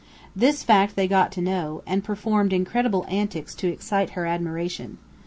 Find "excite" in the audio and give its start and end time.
3.71-4.09